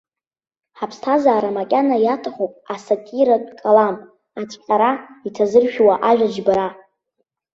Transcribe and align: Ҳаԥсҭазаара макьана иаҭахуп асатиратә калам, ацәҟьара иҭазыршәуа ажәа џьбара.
Ҳаԥсҭазаара 0.77 1.55
макьана 1.57 1.95
иаҭахуп 2.05 2.53
асатиратә 2.73 3.51
калам, 3.59 3.95
ацәҟьара 4.39 4.91
иҭазыршәуа 5.27 5.95
ажәа 6.09 6.27
џьбара. 6.33 6.67